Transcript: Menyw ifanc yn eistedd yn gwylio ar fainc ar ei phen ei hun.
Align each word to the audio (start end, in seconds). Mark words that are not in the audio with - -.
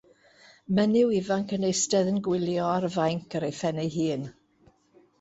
Menyw 0.79 1.11
ifanc 1.17 1.53
yn 1.59 1.67
eistedd 1.69 2.11
yn 2.13 2.19
gwylio 2.31 2.73
ar 2.73 2.91
fainc 2.99 3.39
ar 3.41 3.49
ei 3.51 3.57
phen 3.63 3.87
ei 3.87 3.97
hun. 4.01 4.29